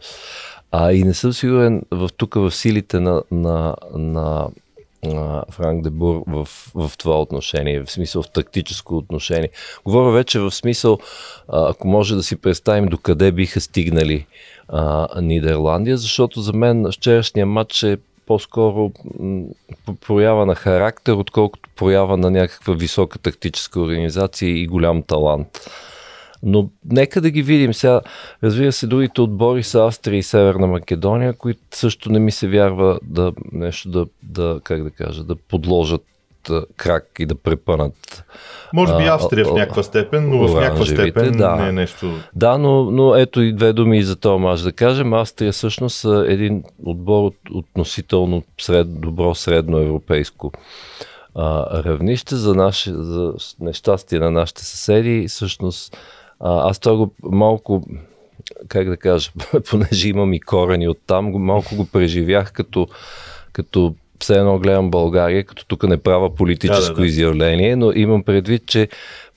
[0.72, 4.48] А и не съм сигурен в тук в силите на, на, на
[5.52, 9.50] Франк Дебур в, в това отношение, в смисъл в тактическо отношение.
[9.86, 10.98] Говоря вече в смисъл,
[11.48, 14.26] ако може да си представим докъде биха стигнали
[14.68, 18.92] а, Нидерландия, защото за мен вчерашния матч е по-скоро
[20.08, 25.48] проява на характер, отколкото проява на някаква висока тактическа организация и голям талант.
[26.44, 27.74] Но нека да ги видим.
[27.74, 28.02] Сега,
[28.44, 33.00] разбира се, другите отбори са Австрия и Северна Македония, които също не ми се вярва
[33.04, 36.04] да нещо да, да как да кажа, да подложат
[36.78, 38.24] крак и да препънат.
[38.74, 41.56] Може би Австрия в някаква степен, но в някаква степен да.
[41.56, 42.12] не е нещо.
[42.36, 45.14] Да, но, но ето и две думи и за това може да кажем.
[45.14, 50.52] Австрия всъщност е един отбор от относително сред, добро средно европейско
[51.36, 55.26] а, равнище за, наше, за нещастие на нашите съседи.
[55.28, 55.98] Всъщност
[56.44, 57.84] аз това го малко,
[58.68, 59.32] как да кажа,
[59.70, 62.88] понеже имам и корени от там, малко го преживях като,
[63.54, 68.24] като все едно гледам България, като тук не правя политическо да, да, изявление, но имам
[68.24, 68.88] предвид, че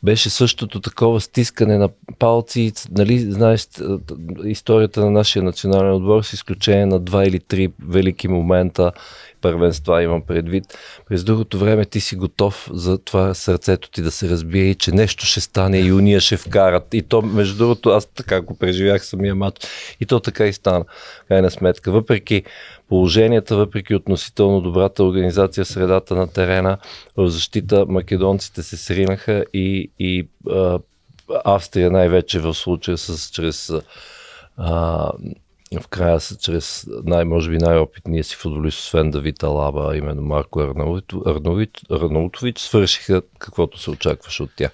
[0.02, 2.72] беше същото такова стискане на палци.
[2.90, 3.68] Нали, знаеш,
[4.44, 8.92] историята на нашия национален отбор с изключение на два или три велики момента
[9.40, 10.64] първенства имам предвид.
[11.08, 14.92] През другото време ти си готов за това сърцето ти да се разбие и че
[14.92, 16.94] нещо ще стане и уния ще вкарат.
[16.94, 19.66] И то, между другото, аз така го преживях самия матч.
[20.00, 20.84] И то така и стана.
[21.28, 21.92] Крайна сметка.
[21.92, 22.42] Въпреки
[22.88, 26.78] положенията, въпреки относително добрата организация средата на терена,
[27.16, 30.78] в защита македонците се сринаха и, и а,
[31.44, 33.72] Австрия най-вече в случая с чрез
[34.56, 35.10] а,
[35.80, 40.60] в края са чрез най, може би най-опитния си футболист, освен Давид Алаба, именно Марко
[41.90, 44.70] Арнаутович, свършиха каквото се очакваше от тях.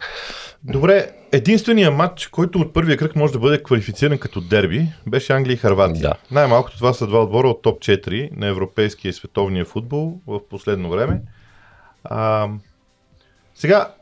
[0.65, 5.55] Добре, единственият матч, който от първия кръг може да бъде квалифициран като дерби, беше Англия
[5.55, 6.03] и Харватия.
[6.03, 6.15] Да.
[6.31, 10.91] Най-малкото това са два отбора от топ 4 на европейския и световния футбол в последно
[10.91, 11.23] време.
[12.05, 12.49] А,
[13.55, 13.95] сега,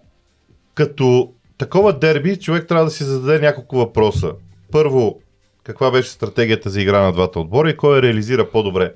[0.74, 4.32] като такова дерби, човек трябва да си зададе няколко въпроса.
[4.72, 5.20] Първо,
[5.68, 8.92] каква беше стратегията за игра на двата отбора и кой я реализира по-добре.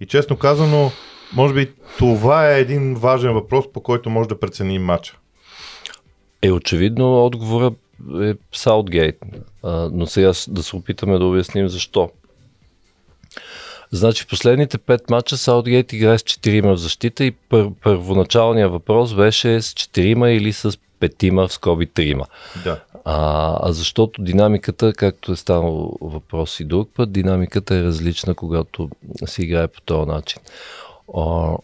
[0.00, 0.90] И честно казано,
[1.34, 5.18] може би това е един важен въпрос, по който може да преценим матча.
[6.42, 7.70] Е, очевидно отговора
[8.22, 9.16] е Саутгейт,
[9.92, 12.10] но сега да се опитаме да обясним защо.
[13.94, 19.14] Значи в последните пет мача Саутгейт играе с 4 в защита и пър, първоначалният въпрос
[19.14, 22.26] беше с 4 или с петима в скоби трима.
[22.64, 22.80] Да.
[23.04, 28.90] А, защото динамиката, както е станало въпрос и друг път, динамиката е различна, когато
[29.26, 30.42] се играе по този начин.
[31.16, 31.56] А,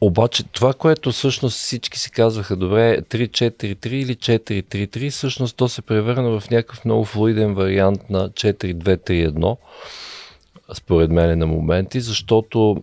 [0.00, 6.40] обаче това, което всъщност всички си казваха, добре, 3-4-3 или 4-3-3, всъщност то се превърна
[6.40, 9.56] в някакъв много флуиден вариант на 4-2-3-1
[10.74, 12.76] според мен на моменти, защото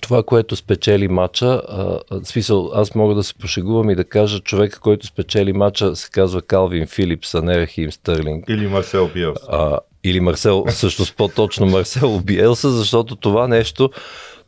[0.00, 4.80] това, което спечели матча, а, смисъл, аз мога да се пошегувам и да кажа, човека,
[4.80, 8.44] който спечели матча, се казва Калвин Филипс, а не Рахим Стърлинг.
[8.48, 9.38] Или Марсел Биелс.
[9.48, 13.90] А, или Марсел, всъщност по-точно Марсел Биелса, защото това нещо,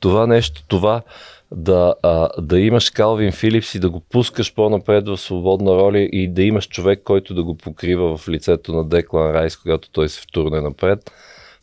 [0.00, 1.02] това нещо, това
[1.52, 6.28] да, а, да имаш Калвин Филипс и да го пускаш по-напред в свободна роля и
[6.28, 10.20] да имаш човек, който да го покрива в лицето на Деклан Райс, когато той се
[10.20, 11.10] втурне напред.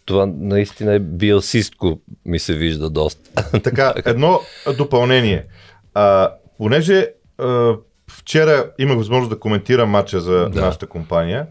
[0.08, 3.60] Това наистина е биосистко, ми се вижда доста.
[3.64, 4.40] Така, едно
[4.78, 5.46] допълнение.
[5.94, 7.74] А, понеже а,
[8.12, 10.62] вчера имах възможност да коментирам матча за да.
[10.62, 11.48] нашата компания,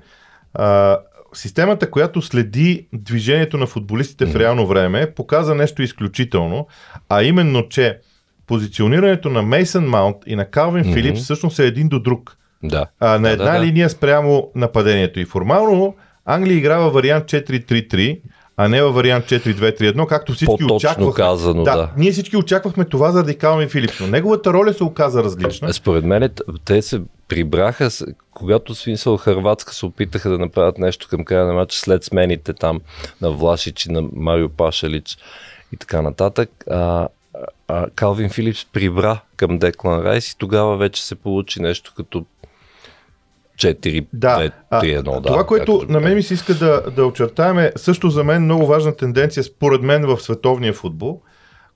[0.55, 0.99] а,
[1.33, 6.67] системата, която следи движението на футболистите в реално време, показа нещо изключително,
[7.09, 7.99] а именно, че
[8.47, 10.95] позиционирането на Мейсън Маунт и на Калвин mm-hmm.
[10.95, 12.37] Филипс всъщност е един до друг.
[12.63, 12.87] Да.
[13.01, 15.21] А, на една да, да, линия спрямо нападението.
[15.21, 18.21] И формално Англия играва вариант 4-3-3,
[18.57, 21.15] а не във вариант 4-2-3-1, както всички очаквахме.
[21.15, 21.91] казано, да, да.
[21.97, 25.73] Ние всички очаквахме това заради Калвин Филипс, но неговата роля се оказа различна.
[25.73, 26.31] Според мен
[26.65, 27.89] те се прибраха,
[28.35, 32.81] когато смисъл Харватска се опитаха да направят нещо към края на матча след смените там
[33.21, 35.19] на Влашич и на Марио Пашалич
[35.73, 36.51] и така нататък.
[36.71, 37.09] А,
[37.69, 42.25] а, Калвин Филипс прибра към Деклан Райс и тогава вече се получи нещо като
[43.57, 44.39] 4, да.
[44.39, 45.03] 2, 3, 1.
[45.03, 48.43] Да, това, което на мен ми се иска да, да очертаем е също за мен
[48.43, 51.21] много важна тенденция, според мен, в световния футбол,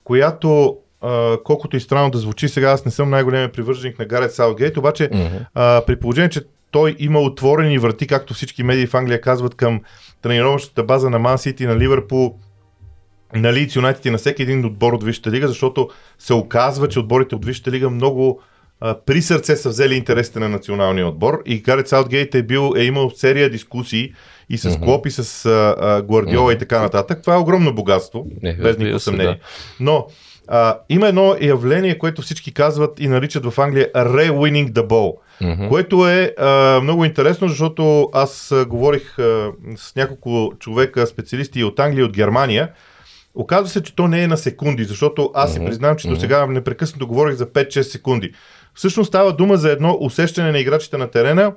[0.03, 0.77] която
[1.43, 5.09] колкото и странно да звучи, сега аз не съм най-големият привърженик на Гарет Саутгейт, обаче
[5.09, 6.41] uh, при положение, че
[6.71, 9.81] той има отворени врати, както всички медии в Англия казват, към
[10.21, 12.39] тренировъчната база на Ман Сити, на Ливърпул,
[13.35, 15.89] на Лиц Юнайтед и на всеки един отбор от Висшата лига, защото
[16.19, 18.45] се оказва, че отборите от Висшата лига много а,
[19.05, 23.11] при сърце са взели интересите на националния отбор и Гарет Саутгейт е, бил, е имал
[23.15, 24.13] серия дискусии
[24.49, 24.83] и с uh-huh.
[24.83, 26.55] Клоп и с а, а, Гвардиола uh-huh.
[26.55, 27.21] и така нататък.
[27.21, 29.33] Това е огромно богатство, Не, без никакво съмнение.
[29.33, 29.39] Да.
[29.79, 30.07] Но
[30.47, 35.69] а, има едно явление, което всички казват и наричат в Англия re-winning the ball, uh-huh.
[35.69, 41.79] което е а, много интересно, защото аз а, говорих а, с няколко човека, специалисти от
[41.79, 42.69] Англия и от Германия,
[43.35, 46.45] Оказва се, че то не е на секунди, защото аз си признавам, че до сега
[46.45, 48.33] непрекъснато говорих за 5-6 секунди.
[48.75, 51.53] Всъщност става дума за едно усещане на играчите на терена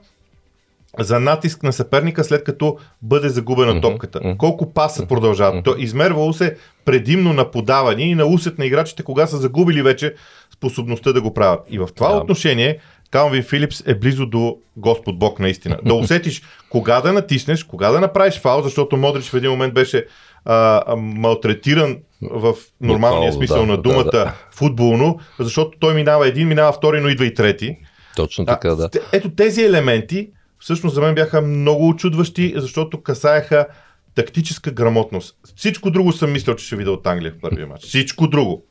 [0.99, 4.19] за натиск на съперника след като бъде загубена топката.
[4.19, 4.37] Uh-huh.
[4.37, 5.55] Колко паса продължават.
[5.55, 5.65] Uh-huh.
[5.65, 10.15] То измервало се предимно на подаване и на усет на играчите, кога са загубили вече
[10.55, 11.61] способността да го правят.
[11.71, 12.21] И в това yeah.
[12.21, 12.79] отношение
[13.11, 15.79] Калвин Филипс е близо до Господ Бог наистина.
[15.85, 20.07] Да усетиш кога да натиснеш, кога да направиш фал, защото Модрич в един момент беше
[20.45, 21.99] а, малтретиран
[22.31, 24.35] в нормалния Буквално, смисъл да, на думата да, да.
[24.51, 27.77] футболно, защото той минава един, минава втори, но идва и трети.
[28.17, 28.91] Точно така, а, да.
[29.13, 33.67] Ето тези елементи всъщност за мен бяха много очудващи, защото касаеха
[34.15, 35.37] тактическа грамотност.
[35.57, 37.85] Всичко друго съм мислил, че ще видя от Англия в първия матч.
[37.85, 38.65] Всичко друго.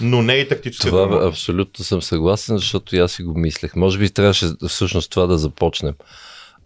[0.00, 1.28] Но не и тактическа това грамотност.
[1.28, 3.76] абсолютно съм съгласен, защото и аз си го мислех.
[3.76, 5.94] Може би трябваше всъщност това да започнем.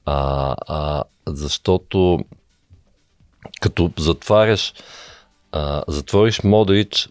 [0.05, 2.19] А, а, защото
[3.61, 4.73] като затваряш,
[5.53, 7.09] а, затвориш Модрич,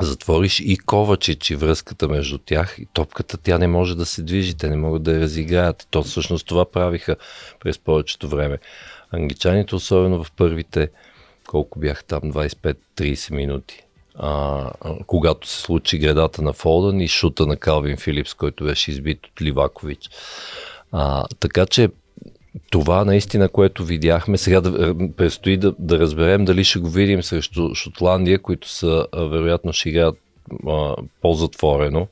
[0.00, 4.54] затвориш и Ковачич и връзката между тях и топката тя не може да се движи,
[4.54, 5.86] те не могат да я разиграят.
[5.90, 7.16] То всъщност това правиха
[7.60, 8.58] през повечето време.
[9.10, 10.88] Англичаните, особено в първите,
[11.48, 13.82] колко бях там, 25-30 минути,
[14.14, 14.70] а,
[15.06, 19.42] когато се случи гредата на Фолдън и шута на Калвин Филипс, който беше избит от
[19.42, 20.10] Ливакович.
[20.92, 21.88] А, така че
[22.70, 27.74] това наистина, което видяхме, сега да, предстои да, да разберем дали ще го видим срещу
[27.74, 30.18] Шотландия, които са, вероятно ще играят
[30.68, 32.06] а, по-затворено.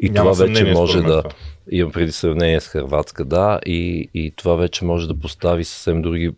[0.00, 1.22] И Няма това вече може да...
[1.70, 6.30] Имам преди сравнение с Хрватска, да, и, и това вече може да постави съвсем други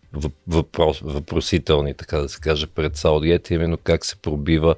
[0.47, 4.75] въпрос, въпросителни, така да се каже, пред Саудиет, именно как се пробива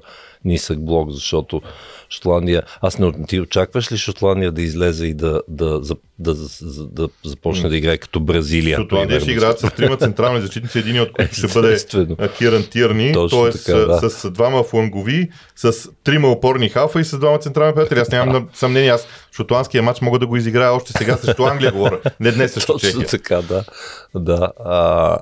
[0.47, 1.61] нисък блок, защото
[2.09, 2.63] Шотландия...
[2.81, 3.13] Аз не...
[3.27, 7.77] Ти очакваш ли Шотландия да излезе и да, да, да, да, да, да започне да
[7.77, 8.77] играе като Бразилия?
[8.77, 11.77] Шотландия ще играят с трима централни защитници, един от които ще бъде
[12.37, 13.51] Киран Тирни, т.е.
[13.51, 17.99] С, с, двама флангови, с трима опорни халфа и с двама централни приятели.
[17.99, 21.99] Аз нямам съмнение, аз шотландския матч мога да го изиграя още сега срещу Англия, говоря.
[22.19, 23.07] Не днес срещу Точно Чехия.
[23.07, 23.63] така, да.
[24.15, 24.51] да.
[24.65, 25.17] А,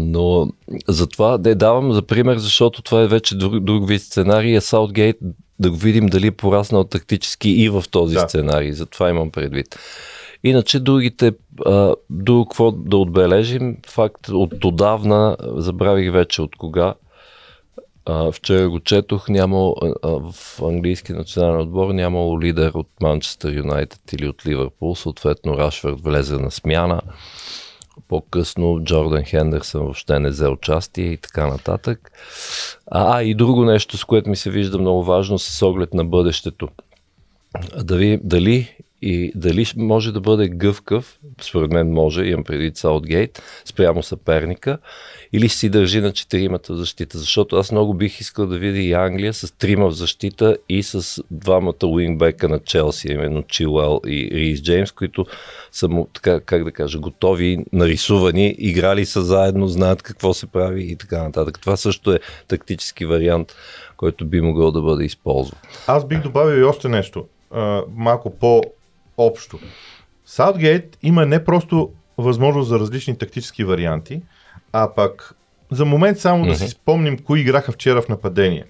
[0.00, 0.48] но
[0.88, 5.16] затова да давам за пример, защото това е вече друг, друг вид сценарий, а Саутгейт
[5.58, 8.28] да го видим дали е пораснал тактически и в този да.
[8.28, 8.72] сценарий.
[8.72, 9.78] Затова имам предвид.
[10.44, 11.32] Иначе другите,
[11.66, 16.94] а, друго какво да отбележим, факт от отдавна, забравих вече от кога,
[18.06, 24.12] а, вчера го четох, няма а, в английски национален отбор нямало лидер от Манчестър Юнайтед
[24.12, 27.00] или от Ливърпул, съответно Рашфорд влезе на смяна.
[28.08, 32.12] По-късно Джордан Хендерсън въобще не взе участие и така нататък.
[32.86, 36.04] А, а и друго нещо, с което ми се вижда много важно с оглед на
[36.04, 36.68] бъдещето.
[37.82, 44.02] Дали, дали и дали може да бъде гъвкав, според мен може, имам преди Саутгейт, спрямо
[44.02, 44.78] съперника,
[45.32, 49.34] или си държи на четиримата защита, защото аз много бих искал да видя и Англия
[49.34, 54.92] с трима в защита и с двамата уингбека на Челси, именно Чилуел и Рис Джеймс,
[54.92, 55.26] които
[55.72, 60.96] са, така, как да кажа, готови, нарисувани, играли са заедно, знаят какво се прави и
[60.96, 61.60] така нататък.
[61.60, 63.54] Това също е тактически вариант,
[63.96, 65.58] който би могъл да бъде използван.
[65.86, 68.38] Аз бих добавил и още нещо, а, малко
[69.16, 69.58] по-общо.
[70.26, 74.22] Саутгейт има не просто възможност за различни тактически варианти,
[74.72, 75.34] а пък
[75.70, 76.48] за момент само mm-hmm.
[76.48, 78.64] да си спомним кои играха вчера в нападение.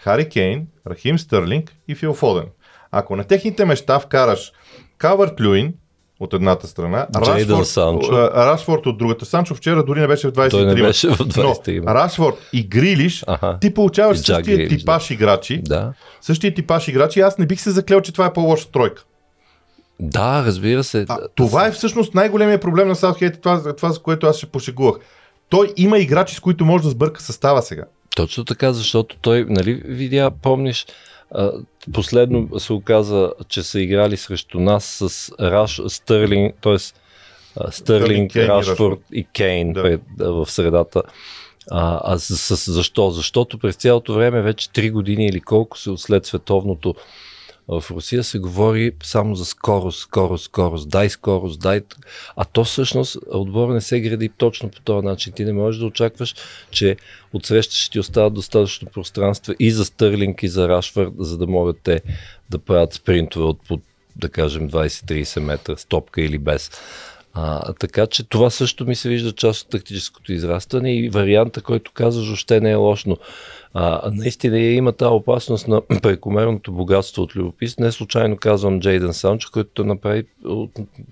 [0.00, 2.46] Хари Кейн, Рахим Стърлинг и Фил Фоден.
[2.90, 4.52] Ако на техните места вкараш
[4.98, 5.74] Кавърт Люин
[6.20, 9.24] от едната страна, Рашфорд, Рашфорд от другата.
[9.24, 10.50] Санчо вчера дори не беше в 23.
[10.50, 11.80] Той не беше в 23.
[11.84, 13.58] Но Рашфорд и Грилиш, ага.
[13.60, 15.14] ти получаваш същия Грилиш, типаш да.
[15.14, 15.62] играчи.
[15.62, 15.92] Да.
[16.20, 17.20] Същия типаш играчи.
[17.20, 19.04] Аз не бих се заклел, че това е по-лоша тройка.
[20.00, 21.06] Да, разбира се.
[21.08, 24.98] А, това е всъщност най-големия проблем на Саутхейт, това, това, за което аз ще пошегувах.
[25.48, 27.84] Той има играчи, с които може да сбърка състава сега.
[28.16, 30.86] Точно така, защото той, нали, видя, помниш,
[31.92, 36.76] последно се оказа, че са играли срещу нас с Раш, Стърлинг, т.е.
[37.70, 39.82] Стърлинг, Рашфорд и Кейн да.
[39.82, 41.02] пред, в средата.
[41.70, 43.10] А, а с, с, защо?
[43.10, 46.94] Защото през цялото време, вече 3 години или колко се след световното
[47.68, 51.80] в Русия се говори само за скорост, скорост, скорост, дай скорост, дай...
[52.36, 55.32] А то всъщност отбор не се гради точно по този начин.
[55.32, 56.34] Ти не можеш да очакваш,
[56.70, 56.96] че
[57.32, 61.76] отсреща ще ти остават достатъчно пространство и за Стърлинг, и за Рашфорд, за да могат
[61.82, 62.00] те
[62.50, 63.80] да правят спринтове от под,
[64.16, 66.70] да кажем, 20-30 метра с топка или без.
[67.34, 71.92] А, така че това също ми се вижда част от тактическото израстване и варианта, който
[71.92, 73.16] казваш, въобще не е лошо.
[73.80, 77.84] А, наистина има тази опасност на прекомерното богатство от любопитство.
[77.84, 80.24] Не случайно казвам Джейден Санчо, който направи,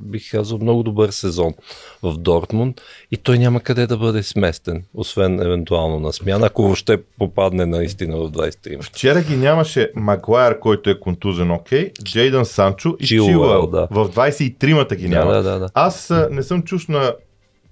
[0.01, 1.55] бих казал, много добър сезон
[2.03, 7.03] в Дортмунд и той няма къде да бъде сместен, освен евентуално на смяна, ако въобще
[7.19, 8.83] попадне наистина в 23.
[8.83, 13.67] Вчера ги нямаше Магуайер, който е контузен, окей, okay, Джейден Санчо и Чилуел.
[13.67, 13.89] Да.
[13.91, 15.33] В 23-мата ги няма.
[15.33, 15.69] Да, да, да.
[15.75, 17.13] Аз не съм чуш на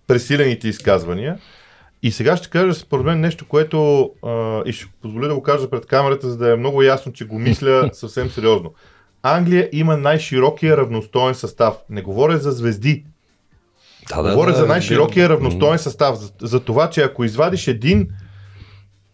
[0.07, 1.39] пресилените изказвания.
[2.05, 5.71] И сега ще кажа според мен нещо, което а, и ще позволя да го кажа
[5.71, 8.73] пред камерата, за да е много ясно, че го мисля съвсем сериозно.
[9.23, 11.75] Англия има най-широкия равностоен състав.
[11.91, 13.05] Не говоря за звезди.
[14.09, 16.17] Да, да, говоря да, за най-широкия да, равностоен състав.
[16.17, 18.09] За, за това, че ако извадиш един,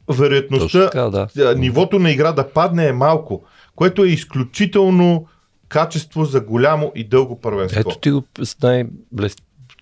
[0.09, 1.55] вероятността така, да.
[1.55, 3.43] нивото на игра да падне е малко,
[3.77, 5.27] което е изключително
[5.69, 7.81] качество за голямо и дълго първенство.
[7.81, 8.25] Ето ти го
[8.63, 8.85] най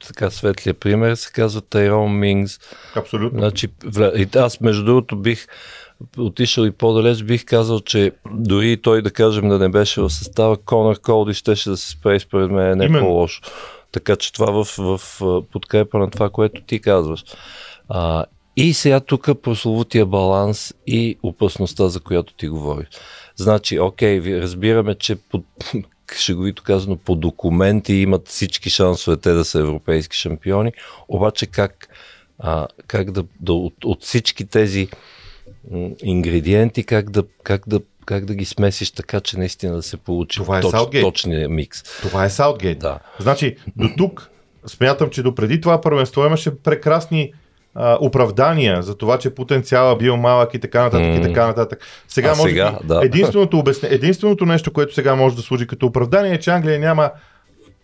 [0.06, 2.58] така светлия пример се казва Тайрон Мингс.
[2.94, 3.38] Абсолютно.
[3.38, 3.68] Значи,
[4.36, 5.46] аз между другото бих
[6.18, 10.56] отишъл и по-далеч, бих казал, че дори той да кажем да не беше в състава,
[10.56, 13.06] Конър Колди щеше да се спре според мен е не Именно.
[13.06, 13.42] по-лошо.
[13.92, 17.24] Така че това в, в, в подкрепа на това, което ти казваш.
[17.88, 18.24] А,
[18.56, 22.86] и сега тук прословутия баланс и опасността, за която ти говориш.
[23.36, 25.44] Значи, окей, разбираме, че под,
[26.14, 30.72] шеговито казано, по документи имат всички шансове те да са европейски шампиони,
[31.08, 31.88] обаче как,
[32.38, 34.88] а, как да, да от, от всички тези
[36.02, 40.36] ингредиенти, как да, как да как да ги смесиш така, че наистина да се получи
[40.36, 41.82] Това е точ, точния микс.
[41.82, 42.78] Това е Саутгейт.
[42.78, 42.98] Да.
[43.18, 44.30] Значи, до тук
[44.66, 47.32] смятам, че до преди това първенство имаше прекрасни
[47.74, 51.18] а, оправдания за това, че потенциала бил малък и така нататък mm.
[51.18, 51.80] и така нататък.
[52.08, 53.00] Сега, а може сега, да.
[53.04, 57.10] единственото, обясне, единственото нещо, което сега може да служи като оправдание е, че Англия няма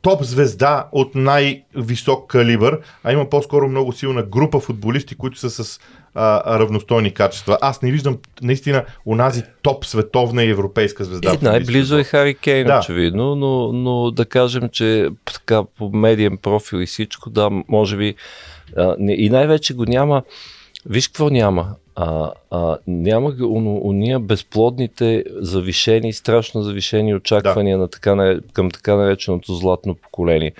[0.05, 5.81] топ звезда от най-висок калибър, а има по-скоро много силна група футболисти, които са с
[6.15, 7.59] а, равностойни качества.
[7.61, 11.35] Аз не виждам наистина онази топ световна и европейска звезда.
[11.35, 12.79] И най-близо е Хари Кейн, да.
[12.79, 18.15] очевидно, но, но да кажем, че така по медиен профил и всичко, да, може би
[18.77, 20.23] а, и най-вече го няма.
[20.87, 21.75] Виж какво няма.
[21.97, 23.35] А, а, няма
[23.83, 27.83] уния безплодните завишени, страшно завишени очаквания да.
[27.83, 30.53] на така, към така нареченото златно поколение.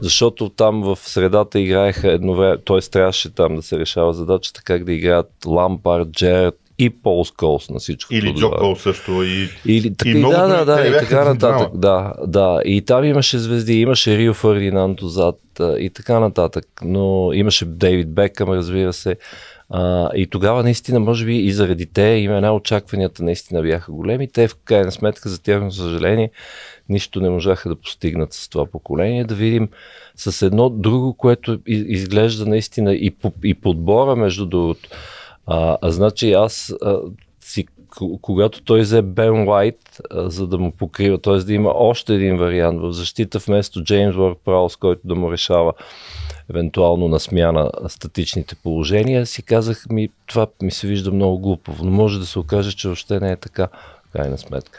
[0.00, 2.80] Защото там в средата играеха едно време, т.е.
[2.80, 7.78] трябваше там да се решава задачата как да играят Лампард, Джеред, и Пол Сколс на
[7.78, 8.14] всичко.
[8.14, 9.22] Или Джо Кол също.
[9.22, 11.68] И, Или, така, и, и да, да, да, и така нататък.
[11.74, 12.60] Да, да.
[12.64, 15.38] И там имаше звезди, имаше Рио Фердинанд отзад
[15.78, 16.66] и така нататък.
[16.82, 19.16] Но имаше Дейвид Бекъм, разбира се.
[19.70, 24.32] А, и тогава наистина, може би и заради те имена, очакванията наистина бяха големи.
[24.32, 26.30] Те в крайна сметка, за тяхно съжаление,
[26.88, 29.24] нищо не можаха да постигнат с това поколение.
[29.24, 29.68] Да видим
[30.16, 34.88] с едно друго, което изглежда наистина и, и подбора, между другото.
[35.46, 36.98] А, а значи аз а,
[37.40, 37.66] си
[38.20, 41.36] когато той взе Бен Уайт, за да му покрива, т.е.
[41.36, 45.72] да има още един вариант в защита вместо Джеймс Уорк Праус, който да му решава
[46.50, 51.90] евентуално на смяна статичните положения, си казах ми, това ми се вижда много глупаво, но
[51.90, 53.68] може да се окаже, че въобще не е така,
[54.12, 54.78] крайна сметка.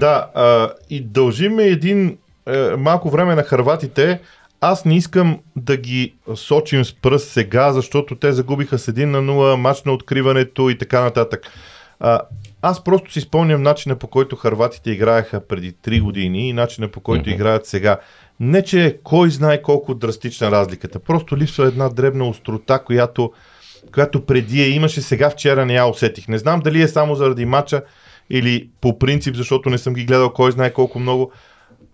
[0.00, 4.20] Да, а, и дължиме един е, малко време на харватите.
[4.64, 9.18] Аз не искам да ги сочим с пръст сега, защото те загубиха с 1 на
[9.18, 11.46] 0, матч на откриването и така нататък.
[12.00, 12.20] А,
[12.62, 17.00] аз просто си спомням начина по който харватите играеха преди 3 години и начина по
[17.00, 17.34] който mm-hmm.
[17.34, 17.98] играят сега.
[18.40, 20.98] Не, че кой знае колко драстична разликата.
[20.98, 23.32] Просто липсва една дребна острота, която,
[23.94, 26.28] която преди я имаше, сега вчера не я усетих.
[26.28, 27.82] Не знам дали е само заради матча
[28.30, 31.32] или по принцип, защото не съм ги гледал кой знае колко много,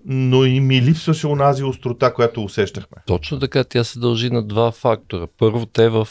[0.06, 2.96] но и ми липсваше онази острота, която усещахме.
[3.06, 5.26] Точно така, тя се дължи на два фактора.
[5.38, 6.08] Първо, те в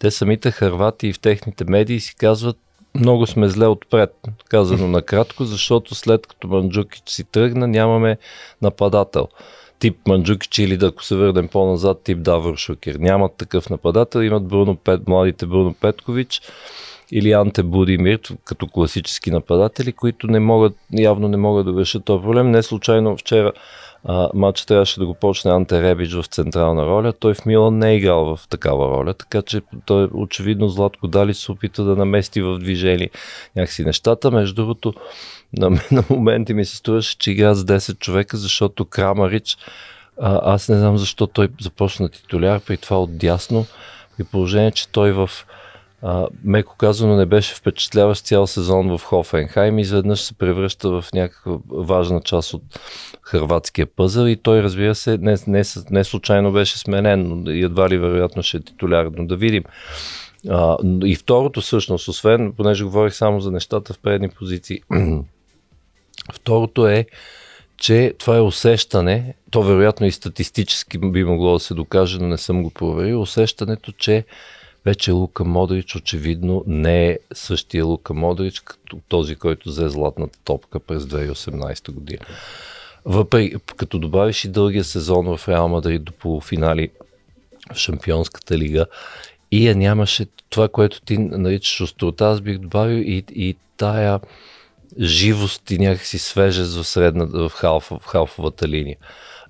[0.00, 2.56] те самите харвати и в техните медии си казват
[2.94, 4.14] много сме зле отпред,
[4.48, 8.16] казано накратко, защото след като Манджукич си тръгна, нямаме
[8.62, 9.28] нападател.
[9.78, 12.94] Тип Манджукич или да ако се върнем по-назад, тип Давър Шукер.
[12.94, 16.40] Нямат такъв нападател, имат Бруно Пет, младите Бруно Петкович
[17.16, 22.22] или Анте Будимир, като класически нападатели, които не могат, явно не могат да решат този
[22.22, 22.50] проблем.
[22.50, 23.52] Не случайно вчера
[24.04, 27.12] а, матч трябваше да го почне Анте Ребич в централна роля.
[27.12, 31.34] Той в Милан не е играл в такава роля, така че той очевидно Златко Дали
[31.34, 33.10] се опита да намести в движение
[33.56, 34.30] някакси нещата.
[34.30, 34.94] Между другото,
[35.52, 39.56] на, на моменти ми се струваше, че игра с 10 човека, защото Крамарич,
[40.20, 43.66] а, аз не знам защо той започна титуляр, при това отдясно,
[44.16, 45.30] при положение, че той в
[46.06, 51.04] а, меко казано не беше впечатляващ цял сезон в Хофенхайм и изведнъж се превръща в
[51.14, 52.62] някаква важна част от
[53.22, 57.98] хрватския пъзъл и той разбира се не, не, не случайно беше сменен, но едва ли
[57.98, 59.64] вероятно ще е титуляр, но да видим.
[60.48, 64.80] А, и второто всъщност, освен, понеже говорих само за нещата в предни позиции,
[66.32, 67.06] второто е,
[67.76, 72.38] че това е усещане, то вероятно и статистически би могло да се докаже, но не
[72.38, 74.24] съм го проверил, усещането, че
[74.84, 80.80] вече Лука Модрич очевидно не е същия Лука Модрич, като този, който взе златната топка
[80.80, 82.24] през 2018 година.
[83.04, 86.90] Въпреки, като добавиш и дългия сезон в Реал Мадрид до полуфинали
[87.74, 88.86] в Шампионската лига
[89.50, 94.20] и я нямаше това, което ти наричаш острота, аз бих добавил и, и тая
[95.00, 98.96] живост и някакси свежест в, средна, в, халф, в халфовата линия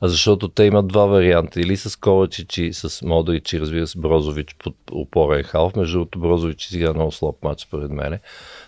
[0.08, 1.60] защото те имат два варианта.
[1.60, 5.76] Или с Ковачич и с Модрич и разбира се Брозович под опорен халф.
[5.76, 8.20] Между другото Брозович изигра много слаб матч според мене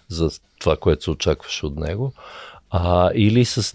[0.09, 2.12] за това, което се очакваше от него.
[2.70, 3.72] А, или с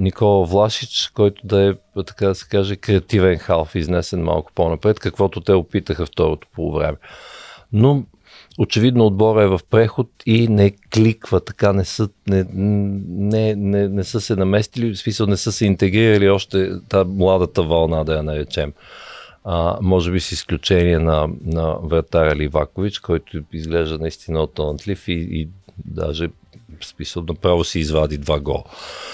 [0.00, 5.40] Никола Влашич, който да е, така да се каже, креативен халф, изнесен малко по-напред, каквото
[5.40, 6.96] те опитаха второто по време.
[7.72, 8.04] Но
[8.58, 14.04] очевидно отбора е в преход и не кликва, така не са, не, не, не, не
[14.04, 18.22] са се наместили, в смисъл не са се интегрирали още та младата вълна, да я
[18.22, 18.72] наречем.
[19.44, 25.48] А, може би с изключение на, на вратаря Ливакович, който изглежда наистина талантлив и, и
[25.84, 26.28] даже
[26.84, 28.64] смисъл направо си извади два гола.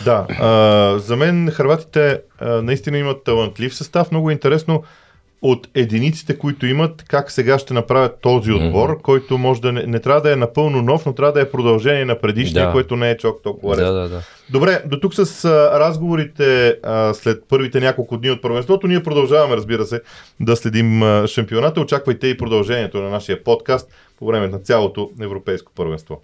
[0.04, 4.10] Да, а, за мен хрватите а, наистина имат талантлив състав.
[4.10, 4.82] Много интересно
[5.42, 9.02] от единиците, които имат, как сега ще направят този отбор, mm-hmm.
[9.02, 12.04] който може да не, не трябва да е напълно нов, но трябва да е продължение
[12.04, 12.72] на предишния, да.
[12.72, 13.76] което не е чок толкова.
[13.76, 14.22] Да, да, да.
[14.50, 19.56] Добре, до тук с а, разговорите а, след първите няколко дни от първенството, ние продължаваме,
[19.56, 20.00] разбира се,
[20.40, 21.80] да следим а, шампионата.
[21.80, 26.20] Очаквайте и продължението на нашия подкаст по време на цялото европейско първенство.